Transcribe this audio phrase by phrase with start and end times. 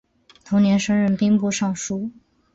[0.43, 2.09] 同年升任兵部尚书。